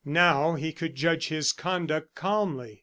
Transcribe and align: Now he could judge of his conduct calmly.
Now 0.03 0.55
he 0.55 0.73
could 0.73 0.95
judge 0.95 1.27
of 1.29 1.37
his 1.37 1.53
conduct 1.53 2.15
calmly. 2.15 2.79